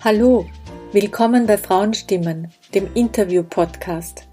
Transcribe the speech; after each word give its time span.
Hallo, 0.00 0.46
willkommen 0.92 1.48
bei 1.48 1.58
Frauenstimmen, 1.58 2.52
dem 2.72 2.88
Interview-Podcast. 2.94 4.28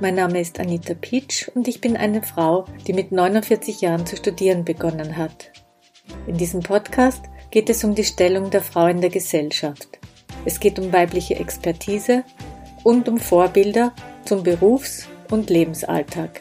Mein 0.00 0.14
Name 0.14 0.40
ist 0.40 0.58
Anita 0.58 0.94
Pietsch 0.94 1.46
und 1.54 1.68
ich 1.68 1.82
bin 1.82 1.94
eine 1.94 2.22
Frau, 2.22 2.64
die 2.86 2.94
mit 2.94 3.12
49 3.12 3.82
Jahren 3.82 4.06
zu 4.06 4.16
studieren 4.16 4.64
begonnen 4.64 5.18
hat. 5.18 5.52
In 6.26 6.38
diesem 6.38 6.60
Podcast 6.60 7.26
geht 7.50 7.68
es 7.68 7.84
um 7.84 7.94
die 7.94 8.02
Stellung 8.02 8.48
der 8.48 8.62
Frau 8.62 8.86
in 8.86 9.02
der 9.02 9.10
Gesellschaft. 9.10 9.98
Es 10.46 10.58
geht 10.58 10.78
um 10.78 10.90
weibliche 10.90 11.36
Expertise 11.36 12.24
und 12.82 13.10
um 13.10 13.18
Vorbilder 13.18 13.92
zum 14.24 14.42
Berufs- 14.42 15.06
und 15.30 15.50
Lebensalltag. 15.50 16.40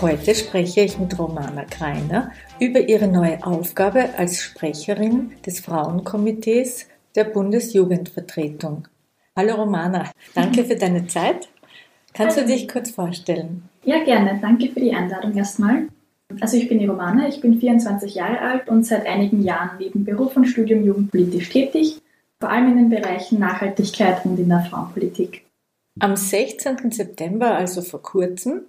Heute 0.00 0.34
spreche 0.34 0.80
ich 0.80 0.98
mit 0.98 1.16
Romana 1.16 1.66
Kreiner 1.66 2.32
über 2.58 2.80
ihre 2.80 3.06
neue 3.06 3.46
Aufgabe 3.46 4.10
als 4.16 4.42
Sprecherin 4.42 5.36
des 5.46 5.60
Frauenkomitees 5.60 6.88
der 7.16 7.24
Bundesjugendvertretung. 7.24 8.86
Hallo 9.34 9.54
Romana, 9.56 10.10
danke 10.34 10.64
für 10.64 10.76
deine 10.76 11.06
Zeit. 11.06 11.48
Kannst 12.12 12.38
du 12.38 12.46
dich 12.46 12.68
kurz 12.68 12.90
vorstellen? 12.90 13.68
Ja, 13.84 14.02
gerne. 14.04 14.38
Danke 14.40 14.68
für 14.68 14.80
die 14.80 14.94
Einladung 14.94 15.36
erstmal. 15.36 15.88
Also 16.40 16.56
ich 16.56 16.68
bin 16.68 16.78
die 16.78 16.86
Romana, 16.86 17.28
ich 17.28 17.40
bin 17.40 17.60
24 17.60 18.14
Jahre 18.14 18.40
alt 18.40 18.68
und 18.68 18.84
seit 18.84 19.06
einigen 19.06 19.42
Jahren 19.42 19.78
neben 19.78 20.04
Beruf 20.04 20.36
und 20.36 20.46
Studium 20.46 20.84
jugendpolitisch 20.84 21.50
tätig, 21.50 22.00
vor 22.40 22.50
allem 22.50 22.72
in 22.72 22.76
den 22.76 22.90
Bereichen 22.90 23.38
Nachhaltigkeit 23.38 24.24
und 24.24 24.38
in 24.38 24.48
der 24.48 24.60
Frauenpolitik. 24.60 25.44
Am 26.00 26.16
16. 26.16 26.90
September, 26.90 27.54
also 27.54 27.80
vor 27.80 28.02
kurzem, 28.02 28.62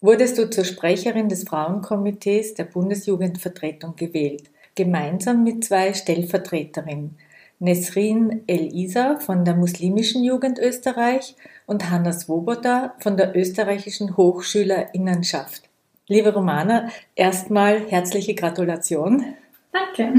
wurdest 0.00 0.38
du 0.38 0.50
zur 0.50 0.64
Sprecherin 0.64 1.28
des 1.28 1.44
Frauenkomitees 1.44 2.54
der 2.54 2.64
Bundesjugendvertretung 2.64 3.96
gewählt, 3.96 4.50
gemeinsam 4.74 5.44
mit 5.44 5.64
zwei 5.64 5.94
Stellvertreterinnen, 5.94 7.16
Nesrin 7.60 8.44
El-Isa 8.46 9.18
von 9.18 9.44
der 9.44 9.56
Muslimischen 9.56 10.22
Jugend 10.22 10.58
Österreich 10.58 11.34
und 11.66 11.90
Hanna 11.90 12.12
Swoboda 12.12 12.94
von 13.00 13.16
der 13.16 13.36
Österreichischen 13.36 14.16
Hochschülerinnenschaft. 14.16 15.68
Liebe 16.06 16.32
Romana, 16.32 16.88
erstmal 17.16 17.80
herzliche 17.90 18.34
Gratulation. 18.34 19.34
Danke. 19.72 20.14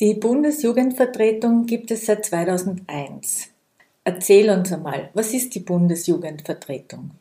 Die 0.00 0.14
Bundesjugendvertretung 0.14 1.66
gibt 1.66 1.92
es 1.92 2.06
seit 2.06 2.24
2001. 2.24 3.50
Erzähl 4.02 4.50
uns 4.50 4.72
einmal, 4.72 5.10
was 5.14 5.32
ist 5.32 5.54
die 5.54 5.60
Bundesjugendvertretung? 5.60 7.12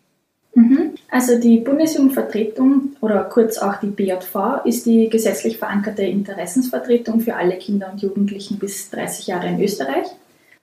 Also 1.13 1.37
die 1.39 1.59
Bundesjugendvertretung 1.59 2.95
oder 2.99 3.25
kurz 3.25 3.59
auch 3.59 3.75
die 3.75 3.91
BJV 3.91 4.65
ist 4.65 4.87
die 4.87 5.09
gesetzlich 5.09 5.59
verankerte 5.59 6.01
Interessensvertretung 6.01 7.19
für 7.19 7.35
alle 7.35 7.59
Kinder 7.59 7.91
und 7.91 8.01
Jugendlichen 8.01 8.57
bis 8.57 8.89
30 8.89 9.27
Jahre 9.27 9.45
in 9.45 9.61
Österreich. 9.61 10.07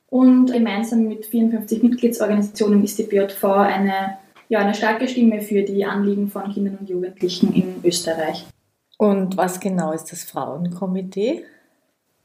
Und 0.08 0.52
gemeinsam 0.52 1.06
mit 1.06 1.24
54 1.26 1.84
Mitgliedsorganisationen 1.84 2.82
ist 2.82 2.98
die 2.98 3.04
BJV 3.04 3.44
eine, 3.44 4.18
ja, 4.48 4.58
eine 4.58 4.74
starke 4.74 5.06
Stimme 5.06 5.40
für 5.40 5.62
die 5.62 5.84
Anliegen 5.84 6.26
von 6.26 6.52
Kindern 6.52 6.78
und 6.80 6.90
Jugendlichen 6.90 7.54
in 7.54 7.76
Österreich. 7.84 8.44
Und 8.98 9.36
was 9.36 9.60
genau 9.60 9.92
ist 9.92 10.10
das 10.10 10.24
Frauenkomitee? 10.24 11.44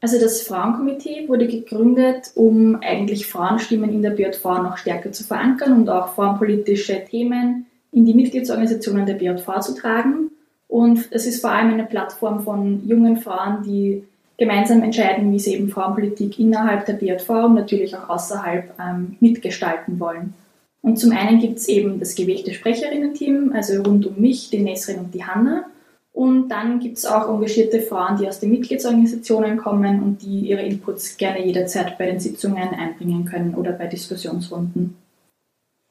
Also 0.00 0.18
das 0.18 0.42
Frauenkomitee 0.42 1.28
wurde 1.28 1.46
gegründet, 1.46 2.32
um 2.34 2.76
eigentlich 2.82 3.28
Frauenstimmen 3.28 3.90
in 3.90 4.02
der 4.02 4.10
BJV 4.10 4.44
noch 4.44 4.78
stärker 4.78 5.12
zu 5.12 5.22
verankern 5.22 5.74
und 5.74 5.88
auch 5.88 6.16
frauenpolitische 6.16 7.04
Themen 7.04 7.65
in 7.92 8.06
die 8.06 8.14
Mitgliedsorganisationen 8.14 9.06
der 9.06 9.14
BJV 9.14 9.60
zu 9.60 9.74
tragen. 9.74 10.30
Und 10.68 11.08
es 11.10 11.26
ist 11.26 11.40
vor 11.40 11.50
allem 11.50 11.72
eine 11.72 11.84
Plattform 11.84 12.42
von 12.42 12.86
jungen 12.86 13.18
Frauen, 13.18 13.62
die 13.64 14.02
gemeinsam 14.38 14.82
entscheiden, 14.82 15.32
wie 15.32 15.38
sie 15.38 15.54
eben 15.54 15.68
Frauenpolitik 15.68 16.38
innerhalb 16.38 16.86
der 16.86 16.94
BJV 16.94 17.28
und 17.30 17.54
natürlich 17.54 17.96
auch 17.96 18.08
außerhalb 18.08 18.74
ähm, 18.78 19.16
mitgestalten 19.20 19.98
wollen. 19.98 20.34
Und 20.82 20.98
zum 20.98 21.12
einen 21.12 21.40
gibt 21.40 21.58
es 21.58 21.68
eben 21.68 21.98
das 21.98 22.14
gewählte 22.14 22.52
Sprecherinnen-Team, 22.52 23.52
also 23.54 23.82
rund 23.82 24.06
um 24.06 24.20
mich, 24.20 24.50
die 24.50 24.58
Nesrin 24.58 24.98
und 24.98 25.14
die 25.14 25.24
Hanna. 25.24 25.64
Und 26.12 26.48
dann 26.48 26.80
gibt 26.80 26.98
es 26.98 27.06
auch 27.06 27.28
engagierte 27.28 27.80
Frauen, 27.80 28.16
die 28.18 28.28
aus 28.28 28.40
den 28.40 28.50
Mitgliedsorganisationen 28.50 29.58
kommen 29.58 30.02
und 30.02 30.22
die 30.22 30.48
ihre 30.48 30.62
Inputs 30.62 31.16
gerne 31.16 31.44
jederzeit 31.44 31.98
bei 31.98 32.06
den 32.06 32.20
Sitzungen 32.20 32.68
einbringen 32.68 33.24
können 33.24 33.54
oder 33.54 33.72
bei 33.72 33.86
Diskussionsrunden. 33.86 34.96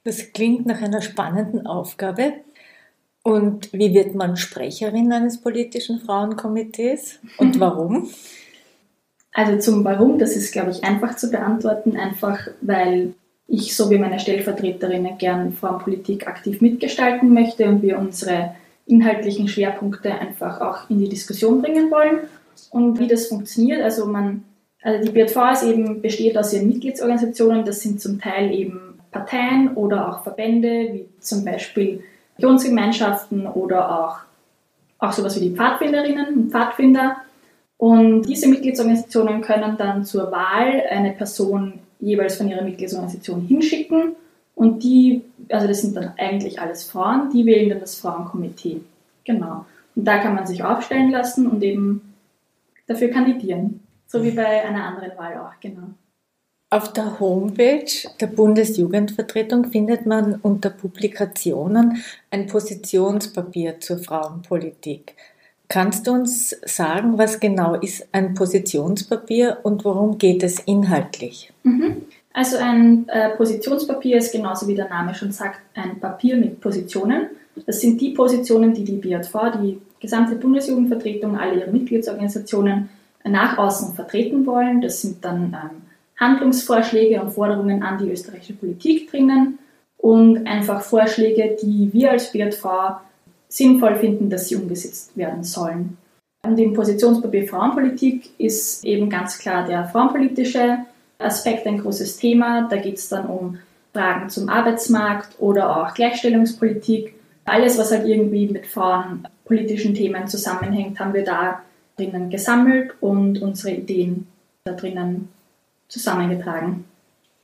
Das 0.06 0.32
klingt 0.34 0.68
nach 0.68 0.82
einer 0.82 1.02
spannenden 1.02 1.66
Aufgabe. 1.66 2.34
Und 3.24 3.74
wie 3.74 3.94
wird 3.96 4.14
man 4.14 4.38
Sprecherin 4.38 5.12
eines 5.12 5.42
politischen 5.42 6.00
Frauenkomitees 6.00 7.20
und 7.38 7.60
warum? 7.60 8.08
Also 9.34 9.58
zum 9.58 9.84
Warum, 9.84 10.18
das 10.20 10.38
ist, 10.38 10.54
glaube 10.54 10.72
ich, 10.72 10.84
einfach 10.84 11.18
zu 11.18 11.30
beantworten, 11.30 11.98
einfach 11.98 12.48
weil 12.62 13.16
ich 13.48 13.76
so 13.76 13.90
wie 13.90 13.98
meine 13.98 14.20
Stellvertreterinnen 14.20 15.18
gern 15.18 15.54
Frauenpolitik 15.54 16.28
aktiv 16.28 16.62
mitgestalten 16.62 17.34
möchte 17.34 17.68
und 17.68 17.82
wir 17.82 17.98
unsere 17.98 18.56
inhaltlichen 18.86 19.48
Schwerpunkte 19.48 20.14
einfach 20.14 20.62
auch 20.62 20.90
in 20.90 21.00
die 21.00 21.10
Diskussion 21.10 21.62
bringen 21.62 21.90
wollen. 21.92 22.20
Und 22.70 23.00
wie 23.00 23.08
das 23.08 23.28
funktioniert, 23.28 23.82
also 23.82 24.06
man, 24.06 24.44
also 24.82 25.04
die 25.04 25.12
BJV 25.12 25.38
ist 25.52 25.64
eben, 25.64 26.02
besteht 26.02 26.38
aus 26.38 26.54
ihren 26.54 26.68
Mitgliedsorganisationen, 26.68 27.66
das 27.66 27.82
sind 27.82 28.00
zum 28.00 28.22
Teil 28.22 28.54
eben 28.54 28.85
Parteien 29.16 29.76
oder 29.76 30.10
auch 30.10 30.24
Verbände, 30.24 30.90
wie 30.92 31.10
zum 31.20 31.46
Beispiel 31.46 32.04
Religionsgemeinschaften 32.38 33.48
oder 33.48 34.00
auch, 34.00 34.18
auch 35.00 35.14
sowas 35.14 35.40
wie 35.40 35.50
die 35.50 35.56
Pfadfinderinnen 35.56 36.34
und 36.36 36.52
Pfadfinder. 36.52 37.18
Und 37.78 38.24
diese 38.24 38.50
Mitgliedsorganisationen 38.50 39.42
können 39.42 39.78
dann 39.78 40.04
zur 40.04 40.32
Wahl 40.32 40.84
eine 40.90 41.12
Person 41.14 41.80
jeweils 42.00 42.36
von 42.36 42.50
ihrer 42.50 42.64
Mitgliedsorganisation 42.64 43.42
hinschicken 43.42 44.16
und 44.54 44.84
die, 44.84 45.22
also 45.50 45.68
das 45.68 45.82
sind 45.82 45.96
dann 45.96 46.14
eigentlich 46.18 46.60
alles 46.60 46.84
Frauen, 46.84 47.30
die 47.32 47.46
wählen 47.46 47.70
dann 47.70 47.80
das 47.80 47.96
Frauenkomitee. 47.96 48.82
Genau. 49.24 49.66
Und 49.96 50.06
da 50.06 50.20
kann 50.20 50.36
man 50.36 50.46
sich 50.46 50.64
aufstellen 50.64 51.12
lassen 51.12 51.48
und 51.48 51.64
eben 51.64 52.14
dafür 52.88 53.10
kandidieren. 53.10 53.82
So 54.08 54.24
wie 54.24 54.32
bei 54.32 54.66
einer 54.66 54.86
anderen 54.86 55.18
Wahl 55.18 55.38
auch, 55.38 55.60
genau. 55.62 55.88
Auf 56.72 56.92
der 56.94 57.20
Homepage 57.20 57.86
der 58.20 58.28
Bundesjugendvertretung 58.28 59.66
findet 59.72 60.06
man 60.06 60.36
unter 60.42 60.72
Publikationen 60.72 62.04
ein 62.32 62.48
Positionspapier 62.48 63.80
zur 63.80 64.00
Frauenpolitik. 64.00 65.16
Kannst 65.68 66.08
du 66.08 66.12
uns 66.12 66.56
sagen, 66.66 67.18
was 67.18 67.40
genau 67.40 67.76
ist 67.76 68.08
ein 68.12 68.34
Positionspapier 68.34 69.60
und 69.64 69.86
worum 69.86 70.18
geht 70.18 70.44
es 70.44 70.60
inhaltlich? 70.60 71.52
Mhm. 71.64 72.04
Also 72.34 72.58
ein 72.58 73.08
äh, 73.10 73.30
Positionspapier 73.30 74.18
ist 74.18 74.32
genauso 74.32 74.68
wie 74.68 74.76
der 74.76 74.90
Name 74.90 75.16
schon 75.16 75.32
sagt, 75.32 75.62
ein 75.76 76.00
Papier 76.00 76.36
mit 76.36 76.60
Positionen. 76.60 77.30
Das 77.66 77.80
sind 77.80 78.02
die 78.02 78.10
Positionen, 78.10 78.74
die 78.74 78.84
die 78.84 78.98
BJV, 78.98 79.34
die 79.62 79.80
gesamte 80.00 80.36
Bundesjugendvertretung, 80.36 81.38
alle 81.38 81.62
ihre 81.62 81.72
Mitgliedsorganisationen 81.72 82.90
nach 83.24 83.58
außen 83.58 83.96
vertreten 83.96 84.46
wollen. 84.46 84.82
Das 84.82 85.02
sind 85.02 85.24
dann 85.24 85.54
ähm, 85.54 85.82
Handlungsvorschläge 86.20 87.22
und 87.22 87.32
Forderungen 87.32 87.84
an 87.84 87.98
die 87.98 88.12
österreichische 88.12 88.54
Politik 88.54 89.12
drinnen 89.12 89.60
und 89.98 90.46
einfach 90.48 90.82
Vorschläge, 90.82 91.58
die 91.62 91.90
wir 91.92 92.12
als 92.12 92.32
BJV 92.32 92.66
sinnvoll 93.48 93.96
finden, 93.96 94.30
dass 94.30 94.48
sie 94.48 94.56
umgesetzt 94.56 95.16
werden 95.16 95.44
sollen. 95.44 95.98
Und 96.46 96.60
im 96.60 96.74
Positionspapier 96.74 97.48
Frauenpolitik 97.48 98.30
ist 98.38 98.86
eben 98.86 99.10
ganz 99.10 99.40
klar 99.40 99.66
der 99.66 99.86
frauenpolitische 99.86 100.80
Aspekt 101.18 101.66
ein 101.66 101.80
großes 101.80 102.18
Thema. 102.18 102.68
Da 102.70 102.78
geht 102.78 102.98
es 102.98 103.10
dann 103.10 103.26
um 103.26 103.58
Fragen 103.94 104.30
zum 104.30 104.50
Arbeitsmarkt 104.50 105.40
oder 105.40 105.76
auch 105.76 105.94
Gleichstellungspolitik. 105.94 107.16
Alles, 107.46 107.78
was 107.78 107.92
halt 107.92 108.06
irgendwie 108.06 108.48
mit 108.48 108.68
frauenpolitischen 108.68 109.96
Themen 109.96 110.28
zusammenhängt, 110.28 111.00
haben 111.00 111.14
wir 111.14 111.24
da 111.24 111.62
drinnen 111.98 112.30
gesammelt 112.30 112.92
und 113.02 113.42
unsere 113.42 113.76
Ideen 113.76 114.28
da 114.66 114.74
drinnen 114.74 115.30
zusammengetragen. 115.88 116.86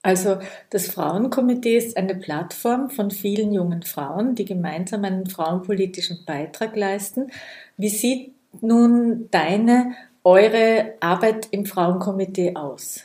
Also 0.04 0.40
das 0.72 0.88
Frauenkomitee 0.88 1.78
ist 1.78 1.96
eine 1.96 2.16
Plattform 2.16 2.90
von 2.90 3.12
vielen 3.12 3.54
jungen 3.54 3.84
Frauen, 3.84 4.34
die 4.34 4.46
gemeinsam 4.46 5.06
einen 5.06 5.28
frauenpolitischen 5.28 6.26
Beitrag 6.26 6.76
leisten. 6.76 7.32
Wie 7.78 7.90
sieht 7.90 8.34
nun 8.62 9.28
deine, 9.30 9.94
eure 10.24 10.94
Arbeit 11.00 11.48
im 11.52 11.66
Frauenkomitee 11.66 12.56
aus? 12.56 13.02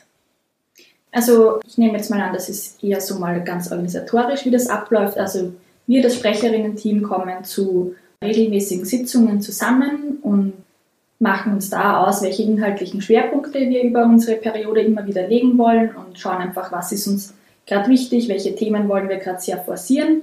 Also 1.11 1.59
ich 1.65 1.77
nehme 1.77 1.97
jetzt 1.97 2.09
mal 2.09 2.21
an, 2.21 2.33
das 2.33 2.49
ist 2.49 2.83
eher 2.83 2.99
so 2.99 3.19
mal 3.19 3.43
ganz 3.43 3.71
organisatorisch, 3.71 4.45
wie 4.45 4.51
das 4.51 4.67
abläuft. 4.67 5.17
Also 5.17 5.53
wir, 5.85 6.01
das 6.01 6.15
Sprecherinnen-Team, 6.15 7.03
kommen 7.03 7.43
zu 7.43 7.95
regelmäßigen 8.23 8.85
Sitzungen 8.85 9.41
zusammen 9.41 10.17
und 10.21 10.53
machen 11.19 11.53
uns 11.53 11.69
da 11.69 12.05
aus, 12.05 12.21
welche 12.21 12.43
inhaltlichen 12.43 13.01
Schwerpunkte 13.01 13.59
wir 13.59 13.83
über 13.83 14.03
unsere 14.03 14.37
Periode 14.37 14.81
immer 14.81 15.05
wieder 15.05 15.27
legen 15.27 15.57
wollen 15.57 15.95
und 15.95 16.19
schauen 16.19 16.37
einfach, 16.37 16.71
was 16.71 16.91
ist 16.91 17.07
uns 17.07 17.33
gerade 17.65 17.89
wichtig, 17.89 18.29
welche 18.29 18.55
Themen 18.55 18.87
wollen 18.87 19.09
wir 19.09 19.17
gerade 19.17 19.41
sehr 19.41 19.57
forcieren. 19.57 20.21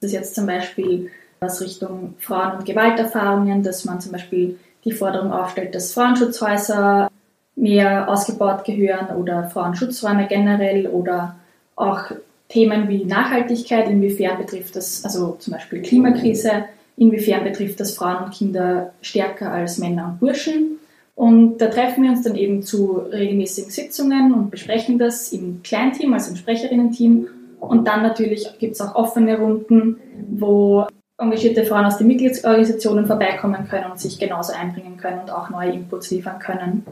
Das 0.00 0.10
ist 0.10 0.14
jetzt 0.14 0.34
zum 0.34 0.46
Beispiel 0.46 1.10
was 1.40 1.60
Richtung 1.60 2.14
Frauen- 2.18 2.58
und 2.58 2.64
Gewalterfahrungen, 2.64 3.62
dass 3.62 3.84
man 3.84 4.00
zum 4.00 4.12
Beispiel 4.12 4.58
die 4.84 4.92
Forderung 4.92 5.32
aufstellt, 5.32 5.74
dass 5.74 5.92
Frauenschutzhäuser 5.92 7.10
mehr 7.56 8.08
ausgebaut 8.08 8.64
gehören 8.64 9.16
oder 9.16 9.50
Frauenschutzräume 9.50 10.26
generell 10.26 10.86
oder 10.86 11.36
auch 11.76 12.10
Themen 12.48 12.88
wie 12.88 13.04
Nachhaltigkeit, 13.04 13.88
inwiefern 13.88 14.38
betrifft 14.38 14.76
das, 14.76 15.04
also 15.04 15.36
zum 15.38 15.52
Beispiel 15.52 15.82
Klimakrise, 15.82 16.64
inwiefern 17.00 17.44
betrifft 17.44 17.80
das 17.80 17.94
Frauen 17.94 18.24
und 18.24 18.34
Kinder 18.34 18.92
stärker 19.00 19.50
als 19.50 19.78
Männer 19.78 20.08
und 20.08 20.20
Burschen. 20.20 20.78
Und 21.14 21.58
da 21.58 21.68
treffen 21.68 22.04
wir 22.04 22.10
uns 22.10 22.22
dann 22.22 22.36
eben 22.36 22.62
zu 22.62 22.98
regelmäßigen 22.98 23.70
Sitzungen 23.70 24.34
und 24.34 24.50
besprechen 24.50 24.98
das 24.98 25.32
im 25.32 25.62
Kleinteam, 25.62 26.12
also 26.12 26.30
im 26.30 26.36
Sprecherinnen-Team. 26.36 27.26
Und 27.58 27.88
dann 27.88 28.02
natürlich 28.02 28.46
gibt 28.58 28.74
es 28.74 28.80
auch 28.82 28.94
offene 28.94 29.38
Runden, 29.38 29.96
wo 30.30 30.86
engagierte 31.18 31.64
Frauen 31.64 31.86
aus 31.86 31.96
den 31.96 32.06
Mitgliedsorganisationen 32.06 33.06
vorbeikommen 33.06 33.66
können 33.68 33.90
und 33.90 33.98
sich 33.98 34.18
genauso 34.18 34.52
einbringen 34.52 34.98
können 34.98 35.20
und 35.20 35.30
auch 35.30 35.48
neue 35.48 35.72
Inputs 35.72 36.10
liefern 36.10 36.38
können, 36.38 36.84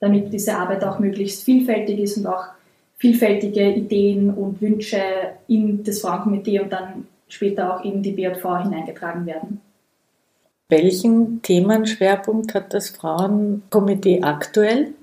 damit 0.00 0.32
diese 0.32 0.56
Arbeit 0.56 0.84
auch 0.84 0.98
möglichst 0.98 1.44
vielfältig 1.44 2.00
ist 2.00 2.16
und 2.16 2.26
auch 2.26 2.44
vielfältige 2.98 3.70
Ideen 3.70 4.30
und 4.30 4.60
Wünsche 4.60 5.02
in 5.46 5.84
das 5.84 6.00
Frauenkomitee 6.00 6.60
und 6.60 6.72
dann 6.72 7.06
später 7.28 7.74
auch 7.74 7.84
in 7.84 8.02
die 8.02 8.12
BJV 8.12 8.42
hineingetragen 8.62 9.26
werden. 9.26 9.60
Welchen 10.68 11.42
Themenschwerpunkt 11.42 12.54
hat 12.54 12.72
das 12.72 12.90
Frauenkomitee 12.90 14.22
aktuell? 14.22 14.94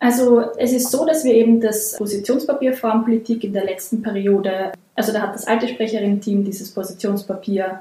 Also 0.00 0.40
es 0.56 0.72
ist 0.72 0.90
so, 0.90 1.06
dass 1.06 1.24
wir 1.24 1.34
eben 1.34 1.60
das 1.60 1.96
Positionspapier 1.96 2.72
Frauenpolitik 2.74 3.44
in 3.44 3.52
der 3.52 3.64
letzten 3.64 4.02
Periode, 4.02 4.72
also 4.94 5.12
da 5.12 5.22
hat 5.22 5.34
das 5.34 5.46
alte 5.46 5.68
Sprecherinnen-Team 5.68 6.44
dieses 6.44 6.72
Positionspapier 6.72 7.80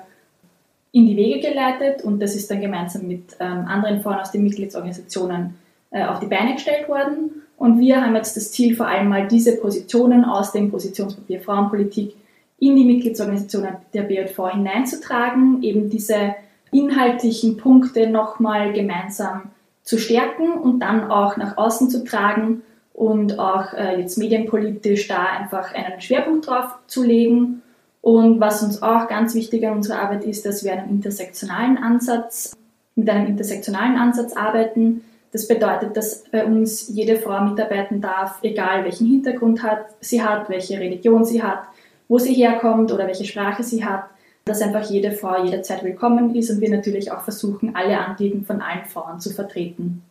in 0.91 1.07
die 1.07 1.17
Wege 1.17 1.49
geleitet 1.49 2.03
und 2.03 2.19
das 2.21 2.35
ist 2.35 2.51
dann 2.51 2.61
gemeinsam 2.61 3.07
mit 3.07 3.35
ähm, 3.39 3.65
anderen 3.67 4.01
Frauen 4.01 4.19
aus 4.19 4.31
den 4.31 4.43
Mitgliedsorganisationen 4.43 5.55
äh, 5.91 6.05
auf 6.05 6.19
die 6.19 6.27
Beine 6.27 6.53
gestellt 6.53 6.87
worden. 6.87 7.43
Und 7.57 7.79
wir 7.79 8.01
haben 8.01 8.15
jetzt 8.15 8.37
das 8.37 8.51
Ziel, 8.51 8.75
vor 8.75 8.87
allem 8.87 9.09
mal 9.09 9.27
diese 9.27 9.57
Positionen 9.57 10.23
aus 10.23 10.51
dem 10.51 10.69
Positionspapier 10.69 11.41
Frauenpolitik 11.41 12.15
in 12.59 12.75
die 12.75 12.85
Mitgliedsorganisationen 12.85 13.77
der 13.93 14.03
BJV 14.03 14.51
hineinzutragen, 14.51 15.61
eben 15.63 15.89
diese 15.89 16.35
inhaltlichen 16.71 17.57
Punkte 17.57 18.09
nochmal 18.09 18.73
gemeinsam 18.73 19.51
zu 19.83 19.97
stärken 19.97 20.53
und 20.53 20.79
dann 20.79 21.11
auch 21.11 21.37
nach 21.37 21.57
außen 21.57 21.89
zu 21.89 22.03
tragen 22.03 22.61
und 22.93 23.39
auch 23.39 23.73
äh, 23.73 23.99
jetzt 23.99 24.17
medienpolitisch 24.17 25.07
da 25.07 25.25
einfach 25.25 25.73
einen 25.73 25.99
Schwerpunkt 25.99 26.47
drauf 26.47 26.77
zu 26.87 27.03
legen 27.03 27.61
und 28.03 28.41
was 28.41 28.61
uns 28.61 28.81
auch 28.81 29.07
ganz 29.07 29.33
wichtig 29.33 29.65
an 29.65 29.77
unserer 29.77 30.01
Arbeit 30.01 30.25
ist, 30.25 30.45
dass 30.45 30.63
wir 30.63 30.73
einen 30.73 30.89
intersektionalen 30.89 31.77
Ansatz, 31.77 32.53
mit 32.95 33.09
einem 33.09 33.27
intersektionalen 33.27 33.95
Ansatz 33.95 34.33
arbeiten. 34.33 35.05
Das 35.31 35.47
bedeutet, 35.47 35.95
dass 35.95 36.25
bei 36.29 36.45
uns 36.45 36.89
jede 36.89 37.15
Frau 37.15 37.41
mitarbeiten 37.41 38.01
darf, 38.01 38.39
egal 38.43 38.83
welchen 38.83 39.07
Hintergrund 39.07 39.63
hat, 39.63 39.85
sie 40.01 40.21
hat, 40.21 40.49
welche 40.49 40.79
Religion 40.79 41.23
sie 41.23 41.41
hat, 41.41 41.63
wo 42.07 42.19
sie 42.19 42.33
herkommt 42.33 42.91
oder 42.91 43.07
welche 43.07 43.25
Sprache 43.25 43.63
sie 43.63 43.85
hat, 43.85 44.05
dass 44.45 44.61
einfach 44.61 44.89
jede 44.89 45.11
Frau 45.11 45.43
jederzeit 45.43 45.83
willkommen 45.83 46.35
ist 46.35 46.49
und 46.49 46.61
wir 46.61 46.69
natürlich 46.69 47.11
auch 47.11 47.21
versuchen, 47.21 47.75
alle 47.75 47.97
Anliegen 47.97 48.45
von 48.45 48.61
allen 48.61 48.85
Frauen 48.85 49.19
zu 49.19 49.29
vertreten. 49.29 50.03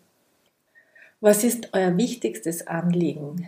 Was 1.21 1.44
ist 1.44 1.69
euer 1.73 1.97
wichtigstes 1.97 2.67
Anliegen? 2.67 3.47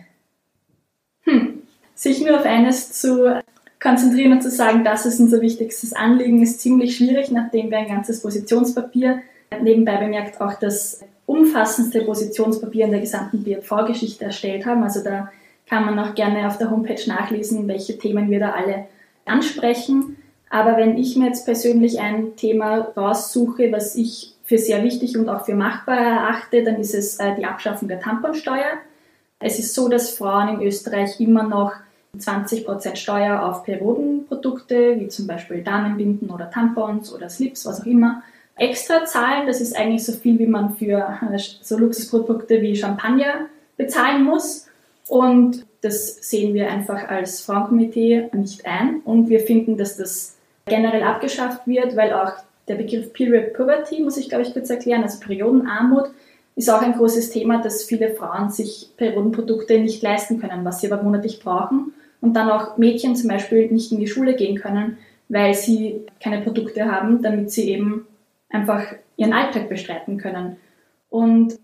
Hm, 1.23 1.63
sich 1.95 2.21
nur 2.21 2.39
auf 2.39 2.45
eines 2.45 2.93
zu 2.93 3.41
konzentrieren 3.81 4.33
und 4.33 4.41
zu 4.41 4.49
sagen, 4.49 4.83
das 4.83 5.05
ist 5.05 5.19
unser 5.19 5.41
wichtigstes 5.41 5.93
Anliegen, 5.93 6.41
ist 6.41 6.61
ziemlich 6.61 6.95
schwierig, 6.95 7.31
nachdem 7.31 7.69
wir 7.69 7.79
ein 7.79 7.87
ganzes 7.87 8.21
Positionspapier, 8.21 9.21
nebenbei 9.61 9.97
bemerkt 9.97 10.39
auch 10.39 10.53
das 10.53 11.01
umfassendste 11.25 12.01
Positionspapier 12.03 12.85
in 12.85 12.91
der 12.91 13.01
gesamten 13.01 13.43
BFV-Geschichte 13.43 14.25
erstellt 14.25 14.65
haben. 14.65 14.83
Also 14.83 15.03
da 15.03 15.31
kann 15.67 15.85
man 15.85 15.99
auch 15.99 16.15
gerne 16.15 16.47
auf 16.47 16.57
der 16.57 16.69
Homepage 16.69 17.01
nachlesen, 17.07 17.67
welche 17.67 17.97
Themen 17.97 18.29
wir 18.29 18.39
da 18.39 18.51
alle 18.51 18.85
ansprechen. 19.25 20.17
Aber 20.49 20.77
wenn 20.77 20.97
ich 20.97 21.15
mir 21.15 21.27
jetzt 21.27 21.45
persönlich 21.45 21.99
ein 21.99 22.35
Thema 22.35 22.91
raussuche, 22.95 23.71
was 23.71 23.95
ich 23.95 24.33
für 24.45 24.57
sehr 24.59 24.83
wichtig 24.83 25.17
und 25.17 25.27
auch 25.27 25.45
für 25.45 25.55
machbar 25.55 25.97
erachte, 25.97 26.63
dann 26.63 26.79
ist 26.79 26.93
es 26.93 27.19
äh, 27.19 27.35
die 27.35 27.45
Abschaffung 27.45 27.87
der 27.87 27.99
Tamponsteuer. 27.99 28.77
Es 29.39 29.59
ist 29.59 29.73
so, 29.73 29.89
dass 29.89 30.11
Frauen 30.11 30.59
in 30.59 30.67
Österreich 30.67 31.19
immer 31.19 31.43
noch 31.43 31.73
20% 32.17 32.95
Steuer 32.95 33.43
auf 33.43 33.63
Periodenprodukte, 33.63 34.99
wie 34.99 35.07
zum 35.09 35.27
Beispiel 35.27 35.63
Damenbinden 35.63 36.29
oder 36.29 36.49
Tampons 36.49 37.13
oder 37.13 37.29
Slips, 37.29 37.65
was 37.65 37.81
auch 37.81 37.85
immer, 37.85 38.21
extra 38.55 39.05
zahlen. 39.05 39.47
Das 39.47 39.59
ist 39.59 39.75
eigentlich 39.75 40.05
so 40.05 40.13
viel, 40.13 40.39
wie 40.39 40.47
man 40.47 40.75
für 40.75 40.99
äh, 40.99 41.39
so 41.61 41.77
Luxusprodukte 41.77 42.61
wie 42.61 42.75
Champagner 42.75 43.47
bezahlen 43.77 44.23
muss. 44.23 44.67
Und 45.07 45.65
das 45.81 46.17
sehen 46.29 46.53
wir 46.53 46.69
einfach 46.69 47.07
als 47.07 47.41
Frauenkomitee 47.41 48.29
nicht 48.33 48.65
ein. 48.65 49.01
Und 49.05 49.29
wir 49.29 49.39
finden, 49.39 49.77
dass 49.77 49.97
das 49.97 50.37
generell 50.65 51.03
abgeschafft 51.03 51.67
wird, 51.67 51.95
weil 51.95 52.13
auch 52.13 52.33
der 52.67 52.75
Begriff 52.75 53.13
Period 53.13 53.53
Poverty, 53.53 54.01
muss 54.01 54.17
ich 54.17 54.29
glaube 54.29 54.43
ich 54.43 54.53
kurz 54.53 54.69
erklären, 54.69 55.03
also 55.03 55.19
Periodenarmut, 55.19 56.09
ist 56.55 56.69
auch 56.69 56.81
ein 56.81 56.93
großes 56.93 57.29
Thema, 57.29 57.61
dass 57.61 57.83
viele 57.83 58.11
Frauen 58.11 58.49
sich 58.49 58.89
Periodenprodukte 58.97 59.77
nicht 59.79 60.01
leisten 60.01 60.39
können, 60.39 60.63
was 60.65 60.79
sie 60.79 60.91
aber 60.91 61.03
monatlich 61.03 61.41
brauchen 61.41 61.93
und 62.21 62.33
dann 62.33 62.49
auch 62.49 62.77
Mädchen 62.77 63.15
zum 63.15 63.29
Beispiel 63.29 63.69
nicht 63.71 63.91
in 63.91 63.99
die 63.99 64.07
Schule 64.07 64.35
gehen 64.35 64.57
können, 64.57 64.97
weil 65.29 65.53
sie 65.53 66.01
keine 66.19 66.41
Produkte 66.41 66.85
haben, 66.85 67.21
damit 67.21 67.51
sie 67.51 67.69
eben 67.69 68.07
einfach 68.49 68.83
ihren 69.17 69.33
Alltag 69.33 69.69
bestreiten 69.69 70.17
können. 70.17 70.57
Und 71.09 71.59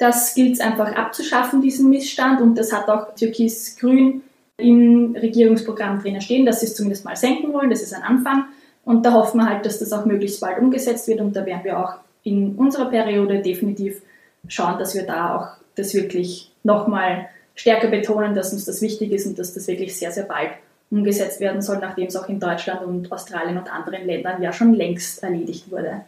das 0.00 0.34
gilt 0.34 0.54
es 0.54 0.60
einfach 0.60 0.96
abzuschaffen, 0.96 1.60
diesen 1.60 1.90
Missstand. 1.90 2.40
Und 2.40 2.56
das 2.56 2.72
hat 2.72 2.88
auch 2.88 3.14
Türkis-Grün 3.14 4.22
im 4.56 5.14
Regierungsprogramm 5.14 6.00
drinnen 6.00 6.22
stehen, 6.22 6.46
dass 6.46 6.60
sie 6.60 6.66
es 6.66 6.74
zumindest 6.74 7.04
mal 7.04 7.16
senken 7.16 7.52
wollen. 7.52 7.68
Das 7.68 7.82
ist 7.82 7.92
ein 7.92 8.02
Anfang. 8.02 8.46
Und 8.86 9.04
da 9.04 9.12
hoffen 9.12 9.38
wir 9.38 9.46
halt, 9.46 9.66
dass 9.66 9.78
das 9.78 9.92
auch 9.92 10.06
möglichst 10.06 10.40
bald 10.40 10.58
umgesetzt 10.58 11.06
wird. 11.06 11.20
Und 11.20 11.36
da 11.36 11.44
werden 11.44 11.64
wir 11.64 11.78
auch 11.78 11.96
in 12.24 12.54
unserer 12.56 12.86
Periode 12.86 13.42
definitiv 13.42 14.00
schauen, 14.48 14.78
dass 14.78 14.94
wir 14.94 15.02
da 15.02 15.36
auch 15.36 15.48
das 15.76 15.92
wirklich 15.92 16.50
nochmal 16.62 17.28
stärker 17.54 17.88
betonen, 17.88 18.34
dass 18.34 18.54
uns 18.54 18.64
das 18.64 18.80
wichtig 18.80 19.12
ist 19.12 19.26
und 19.26 19.38
dass 19.38 19.52
das 19.52 19.68
wirklich 19.68 19.94
sehr, 19.98 20.12
sehr 20.12 20.24
bald 20.24 20.52
umgesetzt 20.90 21.40
werden 21.40 21.60
soll, 21.60 21.76
nachdem 21.76 22.06
es 22.06 22.16
auch 22.16 22.28
in 22.30 22.40
Deutschland 22.40 22.82
und 22.82 23.12
Australien 23.12 23.58
und 23.58 23.70
anderen 23.70 24.06
Ländern 24.06 24.40
ja 24.40 24.50
schon 24.50 24.72
längst 24.72 25.22
erledigt 25.22 25.70
wurde. 25.70 26.00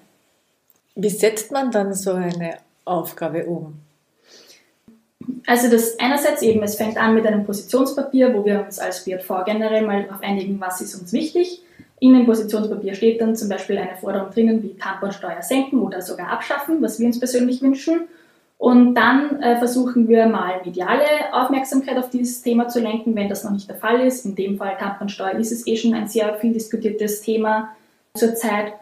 Wie 0.95 1.11
setzt 1.11 1.53
man 1.53 1.71
dann 1.71 1.93
so 1.93 2.13
eine 2.13 2.57
Aufgabe 2.85 3.45
um? 3.47 3.75
Also 5.47 5.71
das 5.71 5.99
einerseits 5.99 6.43
eben, 6.43 6.63
es 6.63 6.77
fängt 6.77 6.97
an 6.97 7.15
mit 7.15 7.27
einem 7.27 7.45
Positionspapier, 7.45 8.35
wo 8.35 8.45
wir 8.45 8.65
uns 8.65 8.79
als 8.79 9.05
BJV 9.05 9.45
generell 9.45 9.87
mal 9.87 10.05
darauf 10.05 10.23
einigen, 10.23 10.61
was 10.61 10.81
ist 10.81 10.95
uns 10.95 11.13
wichtig. 11.13 11.63
In 12.01 12.15
dem 12.15 12.27
Positionspapier 12.27 12.95
steht 12.95 13.21
dann 13.21 13.37
zum 13.37 13.49
Beispiel 13.49 13.79
eine 13.79 13.97
Forderung 13.97 14.31
drinnen 14.31 14.63
wie 14.63 14.77
Tamponsteuer 14.77 15.43
senken 15.43 15.81
oder 15.81 16.03
sogar 16.03 16.29
abschaffen, 16.29 16.83
was 16.83 16.99
wir 16.99 17.07
uns 17.07 17.19
persönlich 17.19 17.63
wünschen. 17.63 18.09
Und 18.59 18.95
dann 18.95 19.43
äh, 19.43 19.59
versuchen 19.59 20.09
wir 20.09 20.27
mal 20.27 20.61
mediale 20.65 21.03
Aufmerksamkeit 21.33 21.97
auf 21.99 22.11
dieses 22.11 22.43
Thema 22.43 22.69
zu 22.69 22.81
lenken, 22.81 23.15
wenn 23.17 23.29
das 23.29 23.43
noch 23.43 23.51
nicht 23.51 23.69
der 23.69 23.77
Fall 23.77 24.01
ist. 24.07 24.25
In 24.25 24.37
dem 24.37 24.57
Fall 24.57 24.77
Tamponsteuer 24.79 25.33
ist 25.33 25.51
es 25.51 25.67
eh 25.67 25.77
schon 25.77 25.95
ein 25.95 26.07
sehr 26.07 26.35
viel 26.37 26.53
diskutiertes 26.53 27.23
Thema 27.23 27.75
zurzeit. 28.17 28.75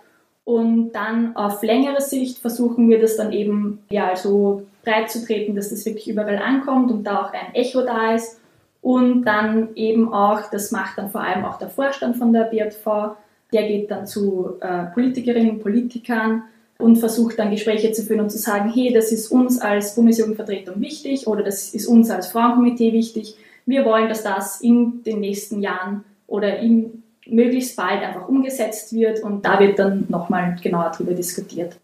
Und 0.44 0.92
dann 0.92 1.36
auf 1.36 1.62
längere 1.62 2.00
Sicht 2.00 2.38
versuchen 2.38 2.88
wir 2.88 3.00
das 3.00 3.16
dann 3.16 3.32
eben 3.32 3.80
ja 3.90 4.16
so 4.16 4.66
breit 4.84 5.10
zu 5.10 5.24
treten, 5.24 5.54
dass 5.54 5.70
das 5.70 5.84
wirklich 5.84 6.08
überall 6.08 6.38
ankommt 6.38 6.90
und 6.90 7.04
da 7.04 7.22
auch 7.22 7.32
ein 7.32 7.54
Echo 7.54 7.82
da 7.82 8.14
ist. 8.14 8.40
Und 8.82 9.24
dann 9.24 9.74
eben 9.74 10.12
auch, 10.12 10.50
das 10.50 10.72
macht 10.72 10.96
dann 10.96 11.10
vor 11.10 11.20
allem 11.20 11.44
auch 11.44 11.58
der 11.58 11.68
Vorstand 11.68 12.16
von 12.16 12.32
der 12.32 12.44
BJV, 12.44 13.16
der 13.52 13.68
geht 13.68 13.90
dann 13.90 14.06
zu 14.06 14.54
äh, 14.60 14.84
Politikerinnen 14.94 15.50
und 15.50 15.62
Politikern 15.62 16.44
und 16.78 16.96
versucht 16.96 17.38
dann 17.38 17.50
Gespräche 17.50 17.92
zu 17.92 18.02
führen 18.02 18.20
und 18.20 18.30
zu 18.30 18.38
sagen, 18.38 18.72
hey, 18.72 18.92
das 18.92 19.12
ist 19.12 19.30
uns 19.30 19.60
als 19.60 19.94
Bundesjugendvertretung 19.94 20.80
wichtig 20.80 21.26
oder 21.26 21.42
das 21.42 21.74
ist 21.74 21.86
uns 21.86 22.10
als 22.10 22.28
Frauenkomitee 22.28 22.92
wichtig. 22.92 23.36
Wir 23.66 23.84
wollen, 23.84 24.08
dass 24.08 24.22
das 24.22 24.60
in 24.60 25.02
den 25.02 25.20
nächsten 25.20 25.60
Jahren 25.60 26.04
oder 26.26 26.58
in, 26.58 26.99
möglichst 27.30 27.76
bald 27.76 28.02
einfach 28.02 28.28
umgesetzt 28.28 28.92
wird 28.92 29.22
und 29.22 29.44
da 29.44 29.58
wird 29.58 29.78
dann 29.78 30.06
nochmal 30.08 30.56
genauer 30.62 30.92
darüber 30.92 31.12
diskutiert. 31.12 31.76